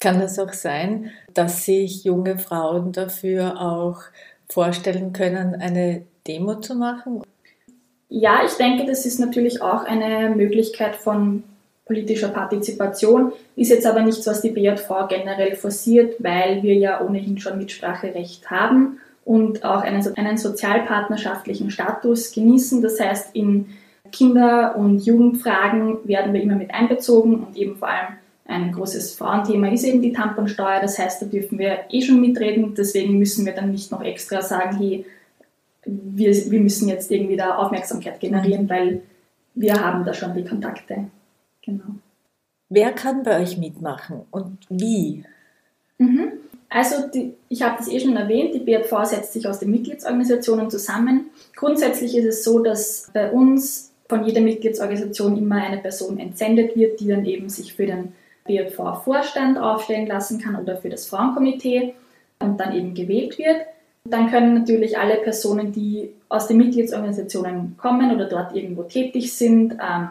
Kann 0.00 0.20
es 0.20 0.38
auch 0.38 0.52
sein, 0.52 1.10
dass 1.34 1.64
sich 1.64 2.04
junge 2.04 2.38
Frauen 2.38 2.92
dafür 2.92 3.60
auch 3.60 3.98
vorstellen 4.48 5.12
können, 5.12 5.54
eine 5.54 6.06
Demo 6.26 6.56
zu 6.56 6.74
machen? 6.74 7.22
Ja, 8.08 8.40
ich 8.44 8.54
denke, 8.54 8.86
das 8.86 9.06
ist 9.06 9.20
natürlich 9.20 9.62
auch 9.62 9.84
eine 9.84 10.34
Möglichkeit 10.34 10.96
von 10.96 11.44
politischer 11.84 12.28
Partizipation, 12.28 13.32
ist 13.56 13.70
jetzt 13.70 13.86
aber 13.86 14.02
nichts, 14.02 14.26
was 14.26 14.40
die 14.40 14.50
BJV 14.50 15.08
generell 15.08 15.54
forciert, 15.54 16.14
weil 16.18 16.62
wir 16.62 16.74
ja 16.74 17.00
ohnehin 17.00 17.38
schon 17.38 17.58
Mitspracherecht 17.58 18.50
haben 18.50 19.00
und 19.24 19.64
auch 19.64 19.82
einen, 19.82 20.16
einen 20.16 20.38
sozialpartnerschaftlichen 20.38 21.70
Status 21.70 22.32
genießen. 22.32 22.80
Das 22.80 22.98
heißt, 22.98 23.34
in 23.34 23.66
Kinder- 24.12 24.76
und 24.76 25.04
Jugendfragen 25.04 25.98
werden 26.04 26.32
wir 26.32 26.42
immer 26.42 26.56
mit 26.56 26.72
einbezogen 26.72 27.44
und 27.44 27.56
eben 27.56 27.76
vor 27.76 27.88
allem 27.88 28.14
ein 28.46 28.72
großes 28.72 29.14
Frauenthema 29.14 29.68
ist 29.68 29.84
eben 29.84 30.02
die 30.02 30.12
Tamponsteuer. 30.12 30.80
Das 30.80 30.98
heißt, 30.98 31.22
da 31.22 31.26
dürfen 31.26 31.58
wir 31.58 31.84
eh 31.88 32.02
schon 32.02 32.20
mitreden. 32.20 32.74
Deswegen 32.74 33.16
müssen 33.16 33.46
wir 33.46 33.54
dann 33.54 33.70
nicht 33.70 33.92
noch 33.92 34.02
extra 34.02 34.42
sagen, 34.42 34.76
hey, 34.76 35.06
wir, 35.84 36.34
wir 36.50 36.60
müssen 36.60 36.88
jetzt 36.88 37.10
irgendwie 37.12 37.36
da 37.36 37.56
Aufmerksamkeit 37.56 38.18
generieren, 38.18 38.68
weil 38.68 39.02
wir 39.54 39.74
haben 39.74 40.04
da 40.04 40.12
schon 40.14 40.34
die 40.34 40.44
Kontakte. 40.44 41.06
Genau. 41.62 41.84
Wer 42.68 42.92
kann 42.92 43.22
bei 43.22 43.40
euch 43.40 43.56
mitmachen 43.56 44.22
und 44.30 44.58
wie? 44.68 45.24
Mhm. 45.98 46.32
Also 46.68 47.08
die, 47.08 47.34
ich 47.48 47.62
habe 47.62 47.76
das 47.78 47.88
eh 47.88 47.98
schon 47.98 48.16
erwähnt, 48.16 48.54
die 48.54 48.60
BFV 48.60 49.04
setzt 49.04 49.32
sich 49.32 49.46
aus 49.48 49.58
den 49.58 49.70
Mitgliedsorganisationen 49.70 50.70
zusammen. 50.70 51.26
Grundsätzlich 51.56 52.16
ist 52.16 52.26
es 52.26 52.44
so, 52.44 52.60
dass 52.60 53.10
bei 53.12 53.30
uns 53.30 53.89
von 54.10 54.24
jeder 54.24 54.42
Mitgliedsorganisation 54.42 55.38
immer 55.38 55.56
eine 55.56 55.78
Person 55.78 56.18
entsendet 56.18 56.76
wird, 56.76 57.00
die 57.00 57.08
dann 57.08 57.24
eben 57.24 57.48
sich 57.48 57.74
für 57.74 57.86
den 57.86 58.12
BFV-Vorstand 58.44 59.56
aufstellen 59.56 60.06
lassen 60.06 60.40
kann 60.40 60.56
oder 60.56 60.76
für 60.76 60.90
das 60.90 61.06
Frauenkomitee 61.06 61.94
und 62.40 62.58
dann 62.58 62.74
eben 62.74 62.92
gewählt 62.92 63.38
wird. 63.38 63.62
Dann 64.04 64.30
können 64.30 64.54
natürlich 64.54 64.98
alle 64.98 65.16
Personen, 65.16 65.72
die 65.72 66.10
aus 66.28 66.48
den 66.48 66.56
Mitgliedsorganisationen 66.56 67.76
kommen 67.78 68.12
oder 68.12 68.26
dort 68.26 68.54
irgendwo 68.56 68.82
tätig 68.82 69.32
sind, 69.32 69.74
ähm, 69.74 70.08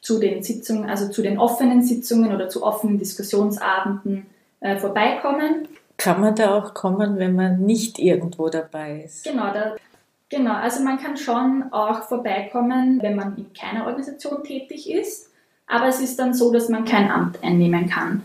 zu 0.00 0.18
den 0.18 0.42
Sitzungen, 0.42 0.88
also 0.88 1.08
zu 1.08 1.20
den 1.20 1.38
offenen 1.38 1.82
Sitzungen 1.82 2.32
oder 2.32 2.48
zu 2.48 2.62
offenen 2.62 2.98
Diskussionsabenden 2.98 4.26
äh, 4.60 4.76
vorbeikommen. 4.76 5.68
Kann 5.96 6.20
man 6.20 6.34
da 6.34 6.56
auch 6.56 6.72
kommen, 6.72 7.18
wenn 7.18 7.34
man 7.34 7.60
nicht 7.60 7.98
irgendwo 7.98 8.48
dabei 8.48 9.02
ist? 9.04 9.24
Genau, 9.24 9.52
da, 9.52 9.76
genau. 10.30 10.54
Also 10.54 10.82
man 10.82 10.98
kann 10.98 11.16
schon 11.16 11.64
auch 11.72 12.04
vorbeikommen, 12.04 13.02
wenn 13.02 13.16
man 13.16 13.36
in 13.36 13.52
keiner 13.52 13.86
Organisation 13.86 14.42
tätig 14.42 14.90
ist. 14.90 15.30
Aber 15.66 15.86
es 15.86 16.00
ist 16.00 16.18
dann 16.18 16.32
so, 16.34 16.52
dass 16.52 16.68
man 16.68 16.84
kein 16.84 17.10
Amt 17.10 17.44
einnehmen 17.44 17.88
kann 17.88 18.22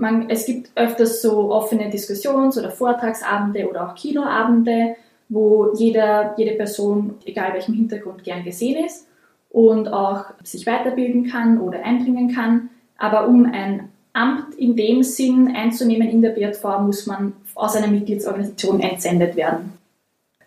man, 0.00 0.30
es 0.30 0.46
gibt 0.46 0.70
öfters 0.74 1.22
so 1.22 1.52
offene 1.52 1.90
Diskussions- 1.90 2.58
oder 2.58 2.70
Vortragsabende 2.70 3.68
oder 3.68 3.88
auch 3.88 3.94
Kinoabende, 3.94 4.96
wo 5.28 5.72
jeder, 5.76 6.34
jede 6.36 6.56
Person, 6.56 7.14
egal 7.24 7.52
welchem 7.52 7.74
Hintergrund, 7.74 8.24
gern 8.24 8.42
gesehen 8.42 8.84
ist 8.84 9.06
und 9.50 9.88
auch 9.88 10.24
sich 10.42 10.66
weiterbilden 10.66 11.28
kann 11.28 11.60
oder 11.60 11.84
einbringen 11.84 12.34
kann. 12.34 12.70
Aber 12.96 13.28
um 13.28 13.44
ein 13.52 13.90
Amt 14.12 14.54
in 14.56 14.74
dem 14.74 15.02
Sinn 15.02 15.54
einzunehmen 15.54 16.08
in 16.08 16.22
der 16.22 16.30
BRV, 16.30 16.80
muss 16.80 17.06
man 17.06 17.34
aus 17.54 17.76
einer 17.76 17.86
Mitgliedsorganisation 17.86 18.80
entsendet 18.80 19.36
werden. 19.36 19.74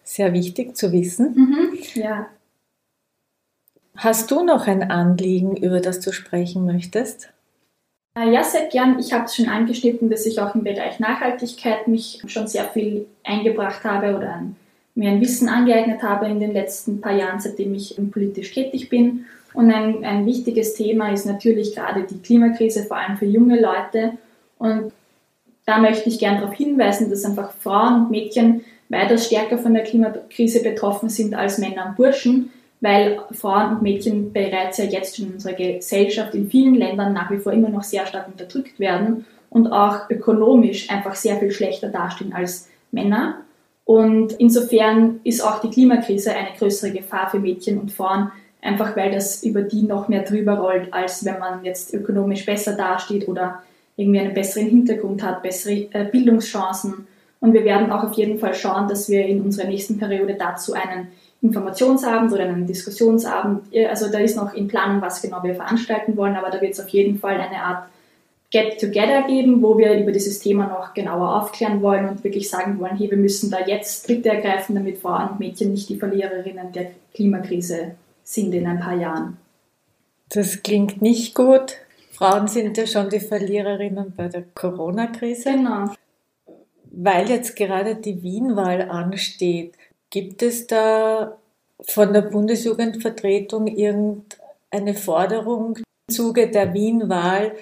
Sehr 0.03 0.33
wichtig 0.33 0.75
zu 0.75 0.91
wissen. 0.91 1.33
Mhm, 1.35 1.79
ja. 1.95 2.27
Hast 3.95 4.31
du 4.31 4.43
noch 4.43 4.67
ein 4.67 4.89
Anliegen, 4.89 5.55
über 5.55 5.79
das 5.79 5.99
du 5.99 6.11
sprechen 6.11 6.65
möchtest? 6.65 7.29
Äh, 8.15 8.31
ja, 8.31 8.43
sehr 8.43 8.67
gern. 8.67 8.99
Ich 8.99 9.13
habe 9.13 9.25
es 9.25 9.35
schon 9.35 9.47
angeschnitten, 9.47 10.09
dass 10.09 10.25
ich 10.25 10.39
auch 10.39 10.55
im 10.55 10.63
Bereich 10.63 10.99
Nachhaltigkeit 10.99 11.87
mich 11.87 12.21
schon 12.27 12.47
sehr 12.47 12.65
viel 12.65 13.07
eingebracht 13.23 13.83
habe 13.83 14.15
oder 14.15 14.43
mir 14.95 15.09
ein 15.09 15.21
Wissen 15.21 15.49
angeeignet 15.49 16.03
habe 16.03 16.27
in 16.27 16.39
den 16.39 16.53
letzten 16.53 17.01
paar 17.01 17.15
Jahren, 17.15 17.39
seitdem 17.39 17.73
ich 17.73 17.99
politisch 18.11 18.53
tätig 18.53 18.89
bin. 18.89 19.25
Und 19.53 19.71
ein, 19.71 20.03
ein 20.03 20.25
wichtiges 20.25 20.73
Thema 20.73 21.11
ist 21.11 21.25
natürlich 21.25 21.75
gerade 21.75 22.03
die 22.03 22.19
Klimakrise, 22.19 22.83
vor 22.83 22.97
allem 22.97 23.17
für 23.17 23.25
junge 23.25 23.59
Leute. 23.59 24.13
Und 24.57 24.91
da 25.65 25.79
möchte 25.79 26.09
ich 26.09 26.19
gerne 26.19 26.41
darauf 26.41 26.55
hinweisen, 26.55 27.09
dass 27.09 27.25
einfach 27.25 27.53
Frauen 27.53 28.05
und 28.05 28.11
Mädchen 28.11 28.63
weitaus 28.93 29.25
stärker 29.25 29.57
von 29.57 29.73
der 29.73 29.83
Klimakrise 29.83 30.63
betroffen 30.63 31.09
sind 31.09 31.35
als 31.35 31.57
Männer 31.57 31.87
und 31.87 31.97
Burschen 31.97 32.51
weil 32.83 33.21
Frauen 33.31 33.77
und 33.77 33.81
Mädchen 33.81 34.33
bereits 34.33 34.77
ja 34.77 34.83
jetzt 34.83 35.17
in 35.17 35.31
unserer 35.31 35.53
Gesellschaft 35.53 36.35
in 36.35 36.49
vielen 36.49 36.75
Ländern 36.75 37.13
nach 37.13 37.31
wie 37.31 37.37
vor 37.37 37.53
immer 37.53 37.69
noch 37.69 37.83
sehr 37.83 38.05
stark 38.05 38.27
unterdrückt 38.27 38.77
werden 38.77 39.25
und 39.49 39.67
auch 39.67 40.09
ökonomisch 40.09 40.89
einfach 40.89 41.15
sehr 41.15 41.37
viel 41.37 41.51
schlechter 41.51 41.87
dastehen 41.87 42.33
als 42.33 42.67
Männer. 42.91 43.37
Und 43.85 44.33
insofern 44.33 45.21
ist 45.23 45.41
auch 45.41 45.61
die 45.61 45.69
Klimakrise 45.69 46.35
eine 46.35 46.57
größere 46.59 46.91
Gefahr 46.91 47.29
für 47.29 47.39
Mädchen 47.39 47.79
und 47.79 47.93
Frauen, 47.93 48.31
einfach 48.61 48.97
weil 48.97 49.13
das 49.13 49.43
über 49.43 49.61
die 49.61 49.83
noch 49.83 50.09
mehr 50.09 50.23
drüber 50.23 50.55
rollt, 50.55 50.93
als 50.93 51.23
wenn 51.23 51.39
man 51.39 51.63
jetzt 51.63 51.93
ökonomisch 51.93 52.45
besser 52.45 52.73
dasteht 52.73 53.29
oder 53.29 53.63
irgendwie 53.95 54.19
einen 54.19 54.33
besseren 54.33 54.67
Hintergrund 54.67 55.23
hat, 55.23 55.41
bessere 55.41 55.87
äh, 55.91 56.03
Bildungschancen. 56.11 57.07
Und 57.43 57.51
wir 57.51 57.65
werden 57.65 57.91
auch 57.91 58.05
auf 58.05 58.13
jeden 58.13 58.39
Fall 58.39 58.53
schauen, 58.53 58.87
dass 58.87 59.09
wir 59.09 59.25
in 59.25 59.41
unserer 59.41 59.67
nächsten 59.67 59.99
Periode 59.99 60.35
dazu 60.39 60.71
einen 60.71 61.09
Informationsabend 61.41 62.31
oder 62.31 62.43
einen 62.43 62.65
Diskussionsabend. 62.65 63.63
Also 63.89 64.09
da 64.09 64.19
ist 64.19 64.37
noch 64.37 64.53
in 64.53 64.69
Planung, 64.69 65.01
was 65.01 65.21
genau 65.21 65.43
wir 65.43 65.53
veranstalten 65.53 66.15
wollen, 66.15 66.37
aber 66.37 66.49
da 66.51 66.61
wird 66.61 66.71
es 66.71 66.79
auf 66.79 66.87
jeden 66.87 67.19
Fall 67.19 67.35
eine 67.41 67.61
Art 67.61 67.89
Get-Together 68.49 69.23
geben, 69.27 69.61
wo 69.61 69.77
wir 69.77 69.93
über 69.99 70.13
dieses 70.13 70.39
Thema 70.39 70.67
noch 70.67 70.93
genauer 70.93 71.41
aufklären 71.41 71.81
wollen 71.81 72.07
und 72.07 72.23
wirklich 72.23 72.49
sagen 72.49 72.79
wollen, 72.79 72.95
hey, 72.95 73.11
wir 73.11 73.17
müssen 73.17 73.51
da 73.51 73.57
jetzt 73.65 74.05
Schritte 74.05 74.29
ergreifen, 74.29 74.75
damit 74.75 74.99
Frauen 74.99 75.31
und 75.31 75.39
Mädchen 75.41 75.73
nicht 75.73 75.89
die 75.89 75.97
Verliererinnen 75.97 76.71
der 76.71 76.91
Klimakrise 77.13 77.95
sind 78.23 78.53
in 78.53 78.65
ein 78.67 78.79
paar 78.79 78.95
Jahren. 78.95 79.35
Das 80.29 80.63
klingt 80.63 81.01
nicht 81.01 81.35
gut. 81.35 81.73
Frauen 82.13 82.47
sind 82.47 82.77
ja 82.77 82.87
schon 82.87 83.09
die 83.09 83.19
Verliererinnen 83.19 84.13
bei 84.15 84.29
der 84.29 84.43
Corona-Krise. 84.55 85.51
Genau. 85.51 85.89
Weil 86.95 87.29
jetzt 87.29 87.55
gerade 87.55 87.95
die 87.95 88.21
Wien-Wahl 88.21 88.89
ansteht, 88.89 89.73
Gibt 90.13 90.43
es 90.43 90.67
da 90.67 91.39
von 91.81 92.13
der 92.13 92.21
Bundesjugendvertretung 92.21 93.65
irgendeine 93.65 94.93
Forderung 94.93 95.77
im 95.77 96.13
Zuge 96.13 96.51
der 96.51 96.71
Wien-Wahl 96.75 97.53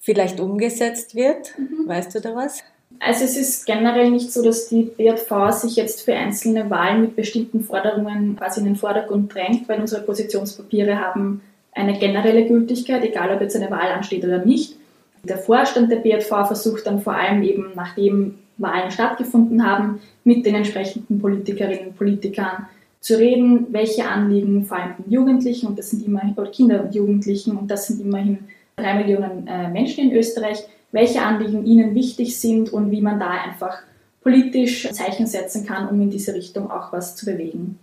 vielleicht 0.00 0.40
umgesetzt 0.40 1.14
wird? 1.14 1.56
Mhm. 1.56 1.86
Weißt 1.86 2.12
du 2.12 2.20
da 2.20 2.34
was? 2.34 2.64
Also 2.98 3.24
es 3.24 3.36
ist 3.36 3.64
generell 3.64 4.10
nicht 4.10 4.32
so, 4.32 4.42
dass 4.42 4.68
die 4.68 4.82
BJV 4.82 5.52
sich 5.52 5.76
jetzt 5.76 6.02
für 6.02 6.14
einzelne 6.14 6.68
Wahlen 6.68 7.02
mit 7.02 7.14
bestimmten 7.14 7.62
Forderungen 7.62 8.34
quasi 8.34 8.58
in 8.58 8.66
den 8.66 8.74
Vordergrund 8.76 9.32
drängt, 9.32 9.68
weil 9.68 9.78
unsere 9.78 10.02
Positionspapiere 10.02 10.98
haben 10.98 11.42
eine 11.70 11.96
generelle 11.96 12.44
Gültigkeit, 12.44 13.04
egal 13.04 13.32
ob 13.32 13.40
jetzt 13.40 13.54
eine 13.54 13.70
Wahl 13.70 13.92
ansteht 13.92 14.24
oder 14.24 14.44
nicht. 14.44 14.74
Der 15.22 15.38
Vorstand 15.38 15.92
der 15.92 15.98
BJV 15.98 16.26
versucht 16.26 16.88
dann 16.88 17.00
vor 17.00 17.14
allem 17.14 17.44
eben, 17.44 17.70
nachdem 17.76 18.40
Wahlen 18.60 18.90
stattgefunden 18.90 19.64
haben, 19.64 20.00
mit 20.24 20.44
den 20.44 20.54
entsprechenden 20.54 21.20
Politikerinnen 21.20 21.88
und 21.88 21.96
Politikern 21.96 22.66
zu 23.00 23.18
reden, 23.18 23.66
welche 23.70 24.06
Anliegen 24.06 24.66
vor 24.66 24.76
allem 24.76 24.94
den 24.98 25.10
Jugendlichen, 25.12 25.66
und 25.66 25.78
das 25.78 25.90
sind 25.90 26.06
immerhin, 26.06 26.34
oder 26.34 26.50
Kinder 26.50 26.84
und 26.84 26.94
Jugendlichen, 26.94 27.56
und 27.56 27.70
das 27.70 27.86
sind 27.86 28.00
immerhin 28.00 28.38
drei 28.76 28.94
Millionen 28.94 29.46
äh, 29.46 29.68
Menschen 29.68 30.10
in 30.10 30.16
Österreich, 30.16 30.58
welche 30.92 31.22
Anliegen 31.22 31.64
ihnen 31.64 31.94
wichtig 31.94 32.38
sind 32.38 32.72
und 32.72 32.90
wie 32.90 33.00
man 33.00 33.18
da 33.18 33.30
einfach 33.30 33.78
politisch 34.22 34.90
Zeichen 34.92 35.26
setzen 35.26 35.64
kann, 35.66 35.88
um 35.88 36.00
in 36.00 36.10
diese 36.10 36.34
Richtung 36.34 36.70
auch 36.70 36.92
was 36.92 37.16
zu 37.16 37.26
bewegen. 37.26 37.78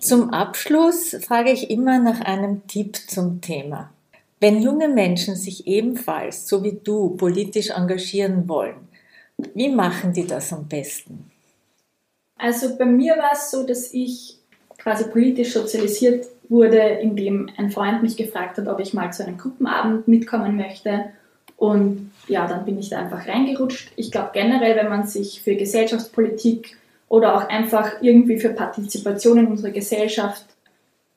Zum 0.00 0.30
Abschluss 0.30 1.16
frage 1.20 1.50
ich 1.50 1.70
immer 1.70 1.98
nach 1.98 2.20
einem 2.20 2.66
Tipp 2.66 2.96
zum 3.08 3.40
Thema. 3.40 3.90
Wenn 4.40 4.60
junge 4.60 4.88
Menschen 4.88 5.34
sich 5.34 5.66
ebenfalls, 5.66 6.46
so 6.46 6.62
wie 6.62 6.78
du, 6.82 7.16
politisch 7.16 7.70
engagieren 7.70 8.48
wollen, 8.48 8.85
wie 9.54 9.68
machen 9.68 10.12
die 10.12 10.26
das 10.26 10.52
am 10.52 10.66
besten? 10.66 11.30
Also 12.38 12.76
bei 12.76 12.84
mir 12.84 13.16
war 13.16 13.32
es 13.32 13.50
so, 13.50 13.66
dass 13.66 13.92
ich 13.92 14.38
quasi 14.78 15.08
politisch 15.10 15.52
sozialisiert 15.52 16.26
wurde, 16.48 16.78
indem 16.78 17.50
ein 17.56 17.70
Freund 17.70 18.02
mich 18.02 18.16
gefragt 18.16 18.58
hat, 18.58 18.68
ob 18.68 18.78
ich 18.78 18.94
mal 18.94 19.12
zu 19.12 19.24
einem 19.24 19.38
Gruppenabend 19.38 20.06
mitkommen 20.06 20.56
möchte. 20.56 21.06
Und 21.56 22.12
ja, 22.28 22.46
dann 22.46 22.64
bin 22.64 22.78
ich 22.78 22.90
da 22.90 22.98
einfach 22.98 23.26
reingerutscht. 23.26 23.92
Ich 23.96 24.12
glaube 24.12 24.30
generell, 24.34 24.76
wenn 24.76 24.88
man 24.88 25.06
sich 25.06 25.42
für 25.42 25.56
Gesellschaftspolitik 25.56 26.76
oder 27.08 27.34
auch 27.34 27.48
einfach 27.48 28.02
irgendwie 28.02 28.38
für 28.38 28.50
Partizipation 28.50 29.38
in 29.38 29.46
unserer 29.46 29.70
Gesellschaft 29.70 30.44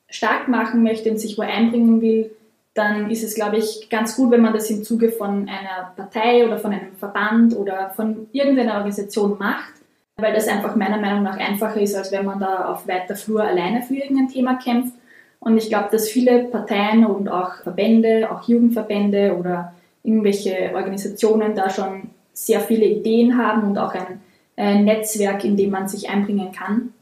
stark 0.10 0.48
machen 0.48 0.82
möchte 0.84 1.12
und 1.12 1.20
sich 1.20 1.38
wo 1.38 1.42
einbringen 1.42 2.02
will, 2.02 2.32
dann 2.74 3.10
ist 3.10 3.24
es, 3.24 3.36
glaube 3.36 3.58
ich, 3.58 3.90
ganz 3.90 4.16
gut, 4.16 4.32
wenn 4.32 4.42
man 4.42 4.54
das 4.54 4.70
im 4.70 4.84
Zuge 4.84 5.12
von 5.12 5.50
einer 5.50 5.92
Partei 5.96 6.46
oder 6.46 6.58
von 6.58 6.72
einem 6.72 6.96
Verband 6.96 7.56
oder 7.56 7.92
von 7.96 8.28
irgendeiner 8.32 8.76
Organisation 8.76 9.38
macht, 9.38 9.74
weil 10.18 10.34
das 10.34 10.48
einfach 10.48 10.76
meiner 10.76 11.00
Meinung 11.00 11.24
nach 11.24 11.38
einfacher 11.38 11.82
ist, 11.82 11.96
als 11.96 12.12
wenn 12.12 12.26
man 12.26 12.40
da 12.40 12.66
auf 12.66 12.88
weiter 12.88 13.16
Flur 13.16 13.44
alleine 13.44 13.82
für 13.82 13.96
irgendein 13.96 14.28
Thema 14.28 14.56
kämpft. 14.56 14.94
Und 15.40 15.58
ich 15.58 15.70
glaube, 15.70 15.90
dass 15.92 16.10
viele 16.10 16.46
Parteien 16.46 17.06
und 17.06 17.30
auch 17.30 17.56
Verbände, 17.64 18.30
auch 18.32 18.48
Jugendverbände 18.48 19.36
oder 19.38 19.74
irgendwelche 20.04 20.72
Organisationen 20.74 21.56
da 21.56 21.70
schon 21.70 22.10
sehr 22.34 22.62
viele 22.62 22.86
Ideen 22.86 23.38
haben 23.38 23.64
und 23.68 23.78
auch 23.78 23.94
ein 23.94 24.22
äh, 24.58 24.82
Netzwerk, 24.82 25.44
in 25.44 25.58
dem 25.58 25.72
man 25.72 25.88
sich 25.88 26.10
einbringen 26.10 26.52
kann. 26.52 26.94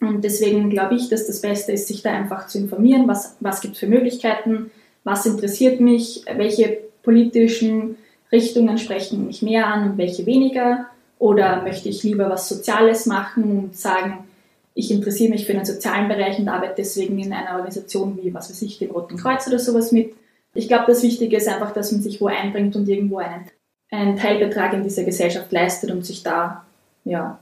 Und 0.00 0.24
deswegen 0.24 0.70
glaube 0.70 0.94
ich, 0.94 1.08
dass 1.08 1.26
das 1.26 1.40
Beste 1.40 1.72
ist, 1.72 1.88
sich 1.88 2.02
da 2.02 2.12
einfach 2.12 2.48
zu 2.48 2.58
informieren, 2.58 3.08
was, 3.08 3.36
was 3.40 3.60
gibt 3.60 3.74
es 3.74 3.80
für 3.80 3.86
Möglichkeiten, 3.86 4.70
was 5.06 5.24
interessiert 5.24 5.80
mich, 5.80 6.24
welche 6.34 6.78
politischen 7.04 7.96
Richtungen 8.32 8.76
sprechen 8.76 9.28
mich 9.28 9.40
mehr 9.40 9.68
an 9.68 9.90
und 9.90 9.98
welche 9.98 10.26
weniger. 10.26 10.86
Oder 11.20 11.62
möchte 11.62 11.88
ich 11.88 12.02
lieber 12.02 12.28
was 12.28 12.48
Soziales 12.48 13.06
machen 13.06 13.44
und 13.44 13.76
sagen, 13.76 14.24
ich 14.74 14.90
interessiere 14.90 15.30
mich 15.30 15.46
für 15.46 15.52
den 15.52 15.64
sozialen 15.64 16.08
Bereich 16.08 16.40
und 16.40 16.48
arbeite 16.48 16.74
deswegen 16.78 17.20
in 17.20 17.32
einer 17.32 17.52
Organisation 17.52 18.18
wie, 18.20 18.34
was 18.34 18.50
weiß 18.50 18.60
ich, 18.62 18.78
dem 18.78 18.90
Roten 18.90 19.16
Kreuz 19.16 19.46
oder 19.46 19.60
sowas 19.60 19.92
mit. 19.92 20.12
Ich 20.54 20.66
glaube, 20.66 20.86
das 20.88 21.04
Wichtige 21.04 21.36
ist 21.36 21.46
einfach, 21.46 21.72
dass 21.72 21.92
man 21.92 22.02
sich 22.02 22.20
wo 22.20 22.26
einbringt 22.26 22.74
und 22.74 22.88
irgendwo 22.88 23.18
einen, 23.18 23.46
einen 23.92 24.16
Teilbetrag 24.16 24.72
in 24.72 24.82
dieser 24.82 25.04
Gesellschaft 25.04 25.52
leistet 25.52 25.92
und 25.92 26.04
sich 26.04 26.24
da 26.24 26.64
ja, 27.04 27.38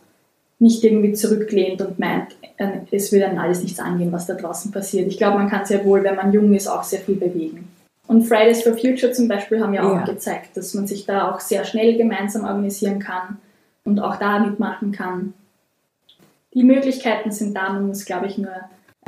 nicht 0.59 0.85
irgendwie 0.85 1.13
zurücklehnt 1.13 1.83
und 1.83 1.99
meint, 1.99 2.37
äh, 2.57 2.81
es 2.91 3.13
will 3.13 3.21
dann 3.21 3.39
alles 3.39 3.63
nichts 3.63 3.81
angehen, 3.81 4.13
was 4.13 4.27
da 4.27 4.35
draußen 4.35 4.71
passiert. 4.71 5.09
Ich 5.09 5.19
glaube, 5.19 5.39
man 5.39 5.51
kann 5.51 5.67
sehr 5.67 5.85
wohl, 5.85 6.05
wenn 6.05 6.17
man 6.17 6.33
jung 6.33 6.55
ist, 6.55 6.69
auch 6.69 6.85
sehr 6.85 7.01
viel 7.01 7.17
bewegen. 7.17 7.69
Und 8.07 8.25
Fridays 8.25 8.63
for 8.63 8.75
Future 8.75 9.13
zum 9.13 9.29
Beispiel 9.29 9.61
haben 9.61 9.75
ja 9.75 9.83
auch 9.83 9.97
ja. 9.97 10.05
gezeigt, 10.05 10.57
dass 10.57 10.75
man 10.75 10.87
sich 10.87 11.07
da 11.07 11.31
auch 11.31 11.41
sehr 11.41 11.65
schnell 11.65 11.97
gemeinsam 11.97 12.45
organisieren 12.45 12.99
kann 12.99 13.39
und 13.85 13.99
auch 13.99 14.17
da 14.17 14.39
mitmachen 14.39 14.93
kann. 14.93 15.35
Die 16.53 16.65
Möglichkeiten 16.65 17.33
sind 17.33 17.57
da, 17.57 17.73
man 17.73 17.87
muss, 17.87 18.05
glaube 18.05 18.27
ich, 18.27 18.39
nur 18.39 18.53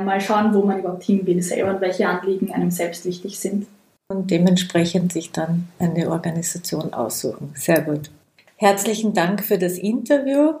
mal 0.03 0.19
schauen, 0.19 0.53
wo 0.53 0.63
man 0.63 0.79
überhaupt 0.79 1.03
hin 1.03 1.25
will 1.25 1.41
selber 1.41 1.75
und 1.75 1.81
welche 1.81 2.07
Anliegen 2.07 2.51
einem 2.51 2.71
selbst 2.71 3.05
wichtig 3.05 3.39
sind. 3.39 3.67
Und 4.09 4.31
dementsprechend 4.31 5.11
sich 5.11 5.31
dann 5.31 5.67
eine 5.79 6.09
Organisation 6.09 6.93
aussuchen. 6.93 7.51
Sehr 7.55 7.81
gut. 7.81 8.09
Herzlichen 8.55 9.13
Dank 9.13 9.43
für 9.43 9.57
das 9.57 9.77
Interview. 9.77 10.53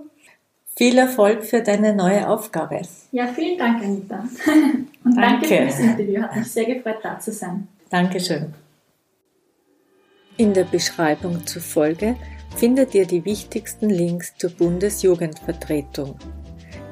Viel 0.77 0.99
Erfolg 0.99 1.43
für 1.43 1.63
deine 1.63 1.95
neue 1.95 2.29
Aufgabe. 2.29 2.81
Ja, 3.11 3.25
vielen 3.25 3.57
Dank, 3.57 3.83
Anita. 3.83 4.19
Und 5.03 5.17
danke, 5.17 5.21
danke 5.21 5.47
für 5.47 5.65
das 5.65 5.79
Interview. 5.79 6.21
Hat 6.21 6.35
mich 6.35 6.51
sehr 6.51 6.65
gefreut, 6.65 6.99
da 7.01 7.19
zu 7.19 7.31
sein. 7.31 7.67
Dankeschön. 7.89 8.53
In 10.37 10.53
der 10.53 10.65
Beschreibung 10.65 11.47
zur 11.47 11.63
Folge 11.63 12.15
findet 12.55 12.93
ihr 12.93 13.07
die 13.07 13.25
wichtigsten 13.25 13.89
Links 13.89 14.37
zur 14.37 14.51
Bundesjugendvertretung. 14.51 16.15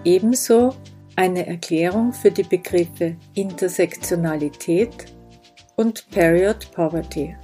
Ebenso 0.03 0.73
eine 1.15 1.45
Erklärung 1.45 2.11
für 2.11 2.31
die 2.31 2.43
Begriffe 2.43 3.17
Intersektionalität 3.35 5.05
und 5.75 6.09
Period 6.09 6.71
Poverty. 6.71 7.35